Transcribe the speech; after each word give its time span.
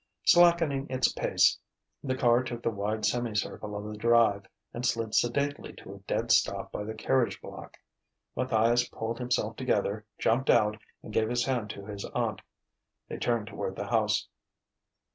Slackening 0.25 0.87
its 0.89 1.11
pace, 1.11 1.59
the 2.03 2.15
car 2.17 2.41
took 2.41 2.63
the 2.63 2.71
wide 2.71 3.05
semicircle 3.05 3.75
of 3.75 3.83
the 3.87 3.99
drive 3.99 4.47
and 4.73 4.83
slid 4.83 5.13
sedately 5.13 5.73
to 5.73 5.93
a 5.93 5.99
dead 6.11 6.31
stop 6.31 6.71
by 6.71 6.83
the 6.85 6.95
carriage 6.95 7.39
block. 7.39 7.77
Matthias 8.35 8.89
pulled 8.89 9.19
himself 9.19 9.57
together, 9.57 10.03
jumped 10.17 10.49
out, 10.49 10.81
and 11.03 11.13
gave 11.13 11.29
his 11.29 11.45
hand 11.45 11.69
to 11.69 11.85
his 11.85 12.03
aunt. 12.15 12.41
They 13.09 13.19
turned 13.19 13.45
toward 13.45 13.75
the 13.75 13.89
house. 13.89 14.27